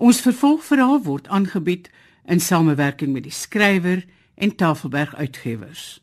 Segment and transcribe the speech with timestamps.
[0.00, 1.90] Ons vervolgverhaal word aangebied
[2.24, 4.00] in samewerking met die skrywer
[4.40, 6.00] en Tafelberg Uitgewers.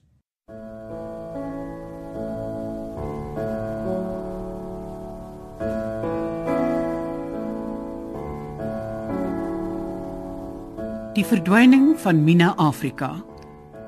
[11.18, 13.16] Die verdwyning van Mina Afrika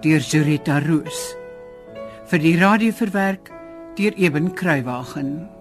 [0.02, 1.22] deur Zurita Roos
[2.34, 3.54] vir die radio verwerk
[4.02, 5.59] deur Eben Kruiwagen.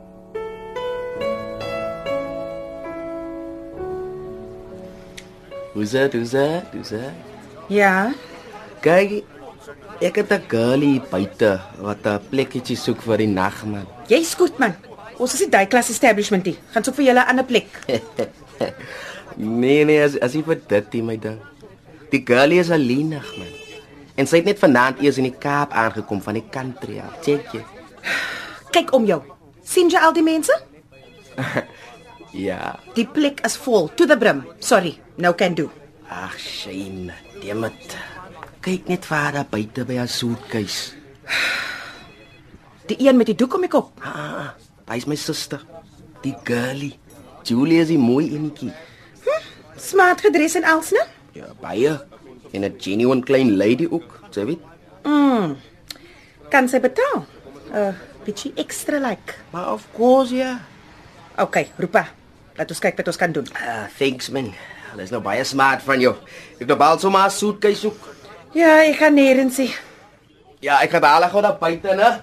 [5.78, 6.12] Hoe's dit?
[6.18, 6.72] Hoe's dit?
[6.74, 7.10] Hoe's dit?
[7.70, 8.10] Ja,
[8.82, 9.22] Kyk,
[10.02, 13.86] ek het 'n girlie buite wat 'n plekkie soek vir die nag man.
[14.08, 14.74] jy's goed man.
[15.18, 16.56] Ons is die Duyklas establishment hier.
[16.72, 17.68] Gaan soek vir julle 'n ander plek.
[19.36, 21.38] Nee nee, as as jy vir dit die my ding.
[22.10, 23.46] Die girlie is alleenig man.
[24.16, 27.22] En sy het net vanaand eers in die Kaap aangekom van die country af.
[27.22, 27.62] Check jy?
[28.70, 29.22] Kyk om jou.
[29.62, 30.58] sien jy al die mense?
[32.38, 32.78] Ja.
[32.94, 34.44] Die plek is vol to the brim.
[34.62, 35.70] Sorry, no can do.
[36.08, 37.12] Ag, shame.
[37.42, 37.96] Demet.
[38.62, 40.94] Kyk net waar daar buite by haar suitcase.
[42.88, 43.90] Die een met die doek om die kop.
[44.06, 44.54] Ah,
[44.88, 45.60] hy's my suster.
[46.22, 46.94] Die girlie.
[47.42, 48.72] Julie is die mooi enetjie.
[49.78, 51.04] Smart gedres en als, né?
[51.36, 51.98] Ja, baie.
[52.52, 54.62] En 'n genuine klein lady ook, jy weet.
[56.48, 57.26] Kan sy betaal?
[57.74, 57.92] Uh,
[58.24, 59.34] bietjie extra like.
[59.52, 60.60] Maar of course ja.
[61.36, 62.17] Okay, roep haar.
[62.58, 63.46] Laat ons kyk wat ons kan doen.
[63.54, 64.50] Ah, thanks man.
[64.98, 66.14] Dis nou baie smart van jou.
[66.58, 67.98] Ek nou bal sommer 'n suitcase soek.
[68.54, 69.70] Ja, ek gaan nêrens sien.
[70.60, 72.22] Ja, ek gaan dadelik gou daar buite, né?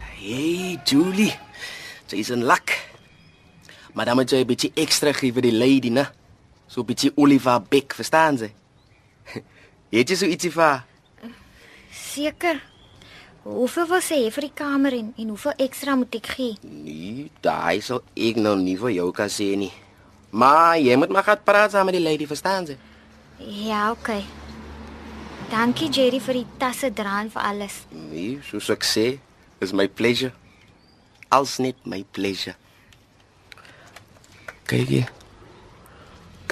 [0.00, 1.34] Hey, Julie.
[2.06, 2.72] Sy's in lak.
[3.92, 6.08] Maar dan moet jy 'n bietjie ekstra gee vir die lady, né?
[6.66, 8.52] So 'n bietjie Oliver Beck, verstaan jy?
[9.92, 10.84] Het jy so ietsie vir?
[11.92, 12.62] Seker.
[13.48, 16.56] Hoeveel wil sy hê vir die kamer en en hoeveel ekstra moet ek gee?
[16.68, 19.72] Nee, daai sal ek nou nie vir jou kan sê nie.
[20.36, 22.76] Maar jy moet maar gaan praat saam met die lady, verstaan jy?
[23.38, 24.20] Ja, okay.
[25.48, 27.80] Dankie Jerry vir die tasse dra en vir alles.
[27.88, 29.06] Nee, soos ek sê,
[29.64, 30.34] is my pleasure.
[31.32, 32.56] Als net my pleasure.
[34.68, 35.06] Kyk jy.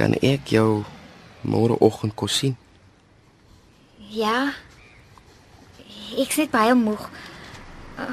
[0.00, 0.87] Kan ek jou
[1.44, 2.56] môreoggend kos sien?
[4.09, 4.54] Ja.
[6.15, 7.09] Ek's net baie moeg.
[7.99, 8.12] Uh,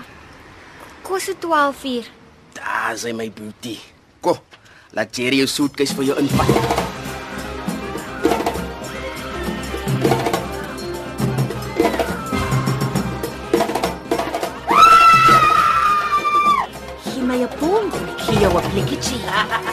[1.06, 2.10] kos dit 12 uur.
[2.58, 3.80] Daar is my boetie.
[4.20, 4.40] Kom,
[4.92, 6.50] laat Jerry jou suitcase vir jou invat.
[17.04, 17.92] Gee my 'n.
[18.10, 19.72] Ek gee jou 'n plekkie.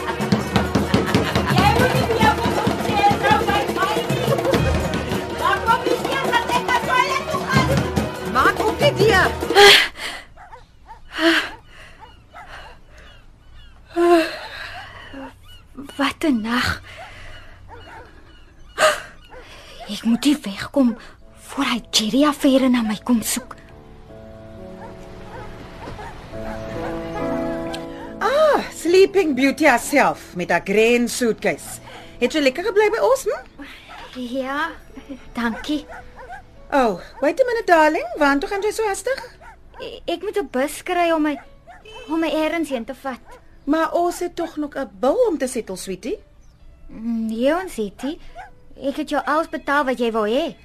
[15.97, 16.81] Wat 'n nag.
[19.89, 20.97] Ek moet hier wegkom
[21.51, 23.55] voor hy Jerry affære na my kom soek.
[28.19, 31.79] Ah, Sleeping Beauty herself met haar green suitcase.
[32.21, 33.63] Het jy lekker gebly by ons, hm?
[34.19, 34.69] Ja,
[35.33, 35.85] dankie.
[36.71, 39.19] Oh, wait a minute darling, waar toe gaan jy so hastig?
[39.79, 41.39] E- Ek moet 'n bus kry om my
[42.07, 43.19] om my errands heen te vat.
[43.71, 46.19] Maar ons het tog nog 'n bil om te settle, sweetie.
[47.27, 48.19] Nee, ons het nie.
[48.89, 50.55] Ek het jou alles betaal wat jy wou hê.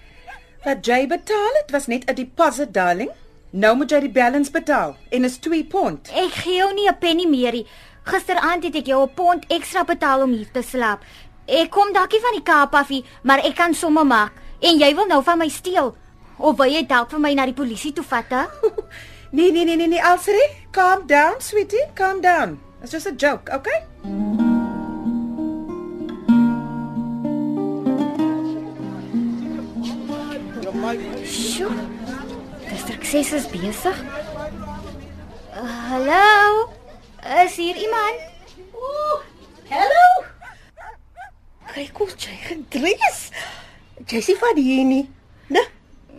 [0.65, 3.11] Wat jy betaal het was net 'n deposit, darling.
[3.51, 6.09] Nou moet jy die balance betaal en is 2 pond.
[6.09, 7.67] Ek gee jou nie 'n penny meer nie.
[8.03, 11.03] Gisteraand het ek jou 'n pond ekstra betaal om hier te slaap.
[11.47, 12.91] Ek kom dalk nie van die Kaap af
[13.23, 14.33] maar ek kan somme maak.
[14.61, 15.97] En jy wil nou van my steel.
[16.39, 18.25] Of wil jy dalk vir my na die polisie toe vat?
[19.31, 20.51] Nee, nee, nee, nee, nee, Alsri.
[20.71, 21.85] Calm down, sweetie.
[21.95, 22.66] Calm down.
[22.83, 23.85] It's just a joke, okay?
[31.25, 31.75] Sjoe.
[32.69, 33.97] District 6 is besig.
[35.53, 36.71] Uh, hallo?
[37.43, 38.21] Is hier iemand?
[38.75, 39.19] Ooh,
[39.69, 40.07] hello.
[41.75, 43.21] Kyk hoe jy gedrees.
[44.07, 45.09] Jessie van hier nie.
[45.51, 45.65] Né?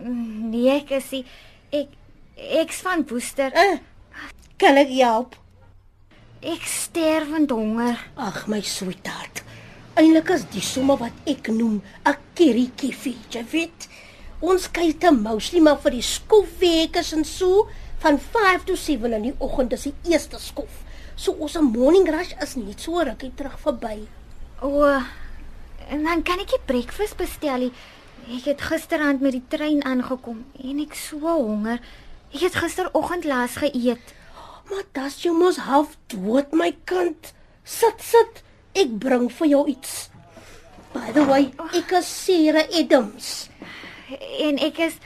[0.04, 1.24] Nee, ek is nie.
[1.72, 1.94] Ek
[2.36, 3.54] ek's van Woester.
[3.56, 3.78] Uh,
[4.60, 5.38] kan ek help?
[6.38, 7.98] Ek sterwend honger.
[8.14, 9.40] Ag my sweetheart.
[9.98, 13.88] Eindelik is die somme wat ek noem 'n kerrietjie, jy weet.
[14.40, 17.66] Ons kyk te mostly maar vir die skoolweekes en so
[17.98, 20.84] van 5 tot 7 in die oggend is die eerste skof.
[21.16, 24.06] So ons morning rush is net so rukkie terug verby.
[24.62, 24.84] O,
[25.90, 27.58] en dan kan ek 'n breakfast bestel.
[27.58, 27.72] nie.
[28.28, 31.80] Ek het gisterand met die trein aangekom en ek so honger.
[32.32, 34.17] Ek het gisteroggend laas geëet.
[34.68, 37.32] Maar das jy mos half dood my kind.
[37.64, 38.42] Sit sit.
[38.76, 40.08] Ek bring vir jou iets.
[40.92, 43.48] By the way, ek is Sarah Adams.
[44.44, 45.00] En ek is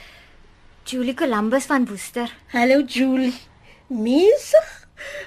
[0.87, 2.31] Julie Columbus van Woester.
[2.51, 3.35] Hallo Julie.
[3.87, 4.59] Mense,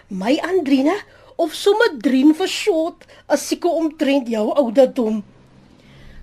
[0.08, 0.96] my Andrina
[1.36, 5.22] of sommer Drien vir short, as seker omtrent jou ouderdom.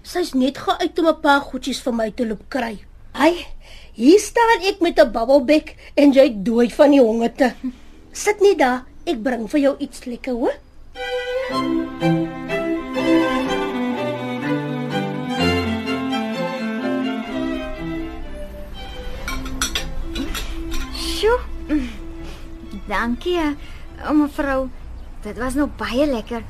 [0.04, 2.77] Sy's net geuit om 'n paar goedjies vir my te loop kry.
[3.13, 3.45] Ai,
[3.94, 7.56] hier staan ek met 'n bubblebek en jy dood van die hongerte.
[8.13, 10.54] Sit net daar, ek bring vir jou iets lekker, hoor.
[20.94, 21.39] Sjoe.
[22.86, 24.69] Dankie, eh, mevrou.
[25.25, 26.45] Dit was nog baie lekker.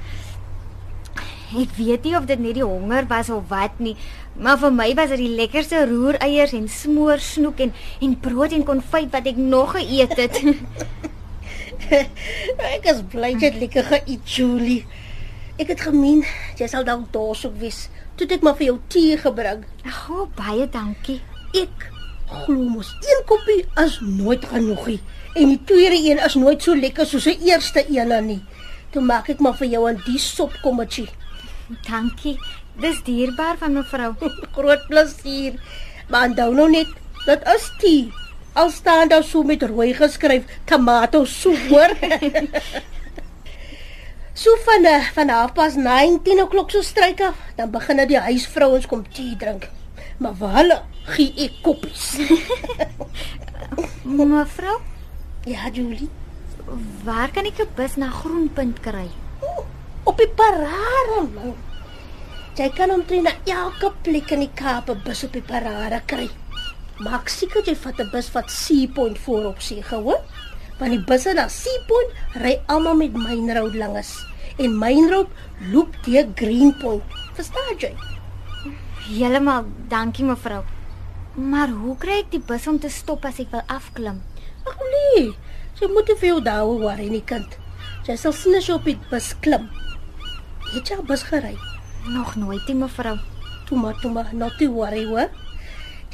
[1.56, 3.96] Ek weet nie of dit net die honger was of wat nie,
[4.36, 8.66] maar vir my was dit die lekkerste roereiers en smoor snoek en en brood en
[8.66, 10.42] konfyt wat ek nog geëet het.
[12.76, 14.84] Ek is bly jy het lekker geëet, Julie.
[15.62, 16.24] Ek het gemeen
[16.60, 17.88] jy sal dalk dors ook wees.
[18.18, 19.64] Toe ek maar vir jou tee gebring.
[19.86, 21.20] Ag, oh, baie dankie.
[21.58, 21.90] Ek
[22.30, 25.00] glo mos een koppie is nooit genoeg nie.
[25.34, 28.42] En die tweede een is nooit so lekker soos die eerste een nie.
[28.94, 31.10] Toe maak ek maar vir jou 'n die sopkommetjie.
[31.90, 32.38] Dankie.
[32.82, 34.14] Dis dierbaar van mevrou.
[34.56, 35.58] Groot plesier.
[36.10, 36.88] Maar onthou nou net,
[37.26, 38.23] dit is tee.
[38.54, 41.96] Al staan daar so met rooi geskryf tomato soep hoor.
[44.42, 48.86] so van eh, van halfpas 19 o'clock so stryk af, dan begin dit die huisvrouens
[48.86, 49.70] kom tee drink.
[50.18, 50.82] Maar vir hulle
[51.16, 52.18] gee ek koppies.
[54.18, 54.78] Mevrou,
[55.50, 56.10] ja, Julie.
[57.04, 59.10] waar kan ek 'n bus na Groenpunt kry?
[60.04, 61.56] Op die parade man.
[62.56, 66.30] Jy kan omtrent na elke plek in die Kaap 'n bus op die parade kry.
[67.04, 70.22] Maak seker jy vat 'n bus wat Sea Point voorop sê, gehoor?
[70.80, 72.10] Want die busse na Sea Point
[72.44, 74.12] ry almal met Main Road langs
[74.58, 75.28] en Main Road
[75.72, 77.04] loop deur Greenpoint.
[77.34, 77.92] Verstaan jy?
[79.10, 80.64] Helemaal, dankie mevrou.
[81.36, 84.22] Maar hoe kry ek die bus om te stop as ek wil afklim?
[84.70, 85.34] Ag nee,
[85.82, 87.58] jy moet nie vir jou daaroor worry nie, kind.
[88.08, 89.68] Jy sal sien as jy op die bus klim.
[90.72, 91.58] Het jy al bus gery?
[92.08, 93.18] Nog nooit nie mevrou.
[93.68, 95.30] Toe maar, toe maar, not to worry hoor.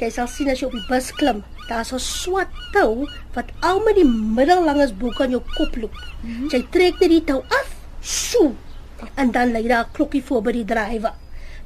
[0.00, 3.80] Jy sal sien as jy op die bus klim, daar's 'n swart tou wat al
[3.84, 5.94] met die middellanges boek aan jou kop loop.
[6.22, 6.48] Mm -hmm.
[6.48, 7.68] Jy trek net die tou af,
[8.00, 8.54] so.
[9.14, 11.12] En dan lê daar 'n klokkie voor by die drywer.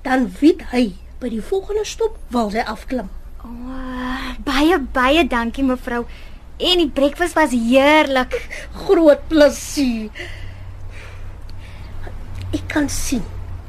[0.03, 3.09] Dan weet hy by die volgende stop wil hy afklim.
[3.45, 6.05] O, oh, baie baie dankie mevrou.
[6.57, 8.35] En die breakfast was heerlik.
[8.73, 10.11] Groot plesier.
[12.53, 13.23] Ek kan sien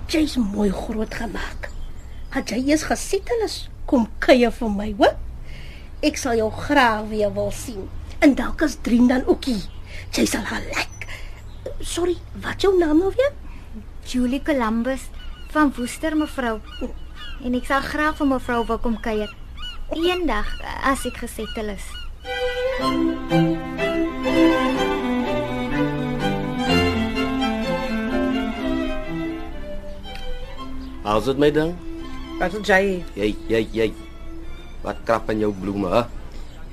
[0.07, 1.69] jy's mooi groot gemaak.
[2.29, 5.15] Het jy eers gesettel is, kom kuier vir my, hoor?
[6.05, 7.87] Ek sal jou graag weer wil sien.
[8.23, 9.61] En dalk as Drien dan ookie.
[10.15, 11.07] Jy sal haar lek.
[11.81, 13.33] Sorry, wat jou naam nou weer?
[14.05, 15.09] Julie Columbus
[15.53, 16.59] van Woester mevrou.
[17.43, 19.31] En ek sal graag vir mevrou wil kom kuier.
[19.93, 20.49] Eendag
[20.85, 21.85] as ek gesettel is.
[31.05, 31.75] How's dit my ding?
[32.39, 33.03] Wat wil jy?
[33.15, 33.87] Jy jy jy.
[34.83, 36.01] Wat krap in jou bloeme, hè?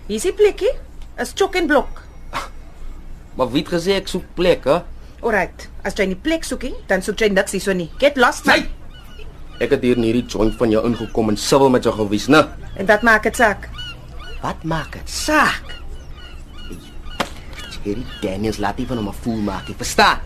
[0.09, 0.73] Hier is die plekkie.
[1.23, 2.03] Is chok en blok.
[3.39, 4.81] Maar wie het gesê ek soek plek, hè?
[5.23, 5.69] Alright.
[5.87, 7.89] As jy nie plek soek nie, dan soek jy niks hierso nie.
[8.03, 8.49] Get lost.
[8.49, 8.65] Sy.
[9.63, 12.43] Ek het hier in hierdie joint van jou ingekom en sibbel met jou gewys, né?
[12.77, 13.69] En wat maak dit saak?
[14.43, 15.09] Wat maak dit?
[15.13, 15.71] Saak.
[17.83, 19.77] Hierdie Daniels laat nie van hom 'n fool maak nie.
[19.79, 20.19] Verstaan?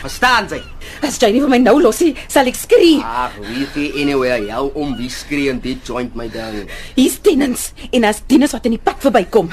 [0.00, 0.60] Verstaan jy?
[1.04, 3.00] As jy nie vir my nou losie, sal ek skree.
[3.04, 6.64] Ag, wie gee anywhere jou om wie skree in dit joint my ding.
[6.96, 9.52] Hier's tenants en as tenants wat in die pad verbykom.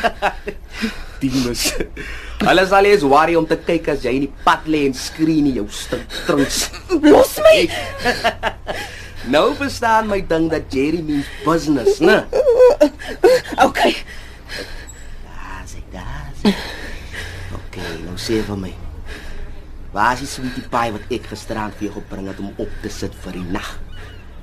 [1.21, 1.71] Dimus.
[2.43, 5.43] Hulle sal eens worry om te kyk as jy in die pad lê en skree
[5.43, 6.67] nie jou stink trunks.
[7.03, 7.59] Los my.
[9.27, 12.23] Nou verstaan my ding dat Jerry means business, né?
[13.59, 13.95] Okay.
[15.27, 16.65] Daar's ek, daar's ek.
[17.59, 18.86] Okay, nou sê vir my.
[19.97, 22.89] Waar is die sweetie pie wat ek gisterand vir jou gebring het om op te
[22.93, 23.69] sit vir die nag?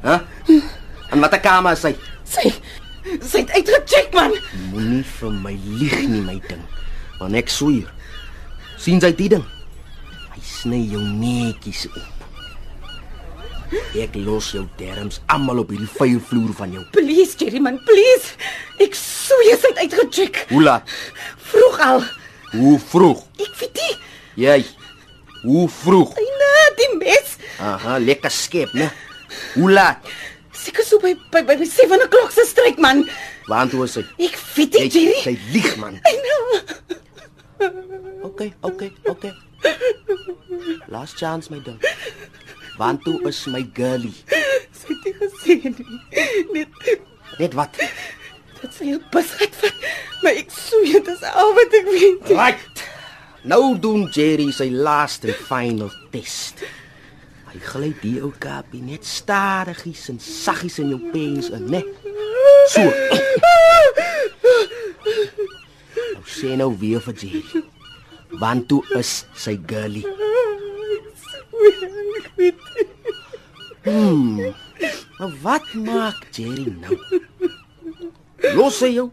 [0.02, 0.16] Hæ?
[1.14, 1.94] En wat 'n kamer is hy?
[2.24, 2.50] Sy
[3.22, 4.34] sy het uitgecheck man.
[4.72, 6.64] Moenie vir my lieg nie, my ding.
[7.20, 7.86] Want ek sweer.
[8.78, 9.46] sien jy die ding?
[10.34, 12.10] Hy sny jou netjies op.
[13.94, 16.84] Ek los jou derms almal op hierdie vuilvloer van jou.
[16.90, 18.34] Please Jerry man, please.
[18.80, 20.46] Ek sweer sy het uitgecheck.
[20.48, 20.82] Hoe laat?
[21.38, 22.02] Vroeg al.
[22.50, 23.22] Hoe vroeg?
[23.38, 23.96] Ek weet nie.
[24.34, 24.64] Jy.
[25.44, 26.14] Hoe vroeg?
[26.16, 27.34] Nee, die mes.
[27.60, 28.88] Aha, lekker skep, né?
[29.54, 30.06] Hoe laat?
[30.56, 33.02] Seker so by by, by 7 o'clock se stryk man.
[33.50, 34.04] Waar toe is hy?
[34.24, 35.20] Ek weet nie Jerry.
[35.26, 35.98] Jy lieg man.
[36.08, 36.40] Ai nou.
[38.30, 39.32] Okay, okay, okay.
[40.88, 41.78] Last chance my ding.
[42.78, 44.14] Want toe is my girlie.
[44.74, 45.88] Sy het nie gesê nie.
[46.56, 46.80] Net
[47.38, 47.76] Net wat?
[48.64, 49.76] dat sy 'n bus uitvat.
[50.22, 52.28] Maar ek sou dit is al wat ek weet.
[52.32, 52.84] Right.
[53.44, 56.62] Nou doen Jerry sy laaste en final test.
[57.50, 61.82] Hy gly die ou kapie net stadigies en saggies in jou pens in, né?
[62.72, 62.84] So.
[66.14, 67.62] Nou sê nou weer vir Jerry.
[68.40, 70.08] Want toe is sy girlie.
[73.84, 74.40] Hmm.
[75.20, 76.96] Maar wat maak Jerry nou?
[78.56, 79.10] Los hy jou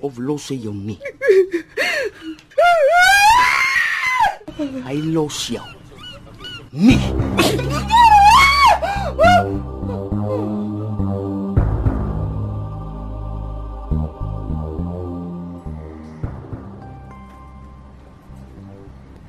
[0.00, 0.96] of los hy jou nie?
[4.58, 5.62] Hy los jou.
[6.70, 6.98] Nee.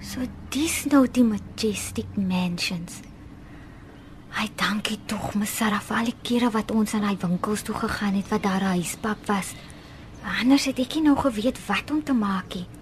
[0.01, 3.03] So dis nou die majestic mansions.
[4.33, 7.77] Hy dankie tog my Sarah vir al die kere wat ons aan hy winkels toe
[7.77, 9.53] gegaan het wat daar 'n huispak was.
[10.41, 12.78] Anders het ek nie nou geweet wat om te maak nie.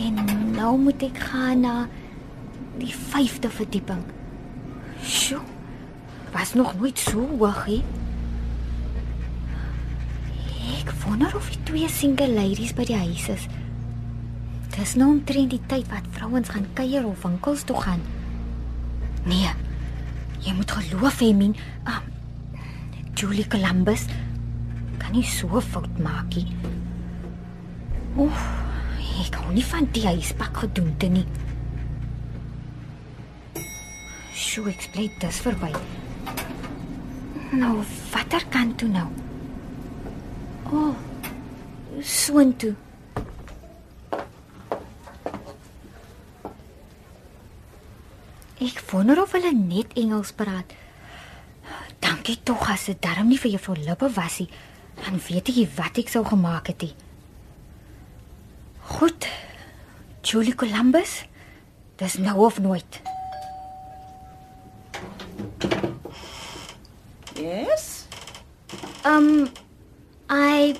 [0.00, 0.20] En
[0.56, 1.74] nou moet ek gaan na
[2.80, 4.02] die 5de verdieping.
[5.04, 5.42] Sjoe.
[6.32, 7.82] Was nog nooit so hoog nie.
[10.80, 13.48] Ek wonder of die twee single ladies by die huis is.
[14.76, 18.00] Dis nou omtrent die tyd wat vrouens gaan kuier of winkels toe gaan.
[19.26, 19.50] Nee.
[20.40, 21.52] Jy moet geloof hê, min.
[21.84, 22.00] Ah,
[23.14, 24.06] Julie Columbus
[25.00, 26.46] kan nie so fout maak nie.
[28.16, 28.46] Oef,
[29.20, 31.26] ek hou nie van die huispak gedoente nie.
[34.32, 35.72] Sjoe, ek bly dis verby.
[37.50, 37.80] Nou,
[38.12, 39.08] watter kant toe nou?
[40.70, 40.94] O, oh,
[42.00, 42.72] soontoe.
[48.60, 50.72] Ek wonder of hulle net Engels praat.
[52.00, 54.50] Dankie tog as dit darm nie vir juffrou Lippe was nie.
[55.00, 57.09] Dan weet nie wat ek sou gemaak het nie.
[59.00, 59.24] Goed.
[60.22, 61.24] Julie Columbus.
[61.96, 63.00] Dis nou of nooit.
[67.40, 68.04] Yes.
[69.04, 69.48] Um
[70.28, 70.76] I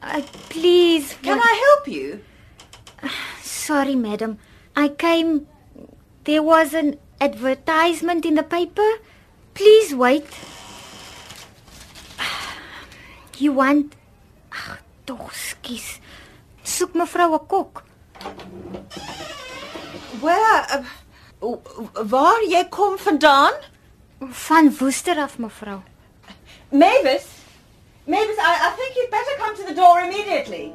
[0.00, 0.22] I
[0.54, 2.22] please Can what- I help you?
[3.42, 4.38] Sorry, madam.
[4.76, 5.46] I came.
[6.24, 8.88] There was an advertisement in the paper.
[9.54, 10.26] Please wait.
[13.42, 13.96] You want.
[14.52, 15.98] Ag, tog skies.
[16.74, 17.82] Soek mevrou 'n kok.
[20.24, 21.56] Where uh,
[22.10, 23.54] waar jy kom vandaan?
[24.46, 25.80] Van Woester af, mevrou.
[26.70, 27.26] Mavis.
[28.06, 30.72] Mavis, I, I think you'd better come to the door immediately.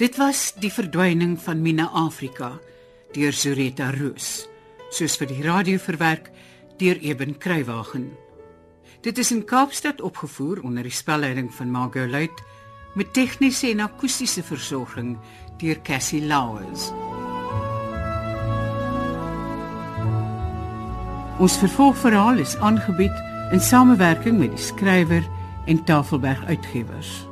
[0.00, 2.54] Dit was die verdwyning van Mina Afrika
[3.12, 4.46] deur Zureta Roos,
[4.96, 6.30] soos vir die radio verwerk
[6.80, 8.06] deur Eben Kruiwagen.
[9.04, 12.40] Dit is in Kaapstad opgevoer onder die spelleiding van Margot Luit
[12.96, 15.18] met tegniese en akoestiese versorging
[15.60, 16.88] deur Cassie Lauers.
[21.36, 25.28] Ons vervolgverhaal is aangebied in samewerking met die skrywer
[25.68, 27.29] en Tafelberg Uitgewers.